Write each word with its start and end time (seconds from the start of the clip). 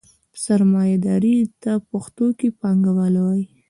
سرمایهداري 0.43 1.35
ته 1.61 1.71
پښتو 1.89 2.25
کې 2.39 2.47
پانګواله 2.61 3.19
وایي. 3.25 3.45